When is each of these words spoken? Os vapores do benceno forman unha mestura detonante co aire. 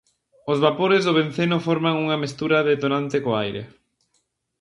Os 0.51 0.57
vapores 0.65 1.01
do 1.03 1.15
benceno 1.19 1.57
forman 1.67 1.95
unha 2.03 2.21
mestura 2.23 2.65
detonante 2.71 3.15
co 3.23 3.31
aire. 3.43 3.63